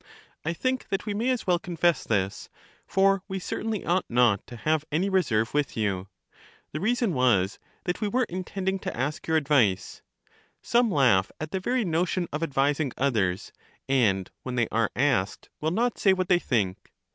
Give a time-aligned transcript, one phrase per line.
[0.43, 2.49] I think that we may as well confess this,
[2.87, 6.07] for we certainly ought not to have any reserve with you.
[6.71, 10.01] The reason was, that we were intending to ask your advice.
[10.59, 13.53] Some laugh at the very notion of advising others,
[13.87, 16.89] and when they are asked will not say what they think.